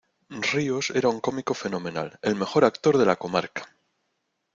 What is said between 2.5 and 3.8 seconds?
actor de la comarca!